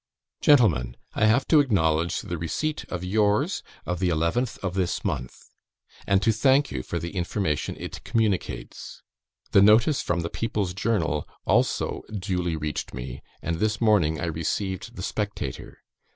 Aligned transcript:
"Gentlemen, 0.41 0.97
I 1.13 1.25
have 1.25 1.47
to 1.49 1.59
acknowledge 1.59 2.21
the 2.21 2.39
receipt 2.39 2.85
of 2.89 3.03
yours 3.03 3.61
of 3.85 3.99
the 3.99 4.09
11th 4.09 4.57
inst., 4.75 5.51
and 6.07 6.23
to 6.23 6.31
thank 6.31 6.71
you 6.71 6.81
for 6.81 6.97
the 6.97 7.11
information 7.11 7.77
it 7.77 8.03
communicates. 8.03 9.03
The 9.51 9.61
notice 9.61 10.01
from 10.01 10.21
the 10.21 10.31
People's 10.31 10.73
Journal 10.73 11.29
also 11.45 12.01
duly 12.11 12.55
reached 12.55 12.95
me, 12.95 13.21
and 13.43 13.57
this 13.57 13.79
morning 13.79 14.19
I 14.19 14.25
received 14.25 14.95
the 14.95 15.03
Spectator. 15.03 15.83